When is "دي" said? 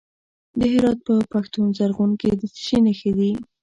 3.17-3.31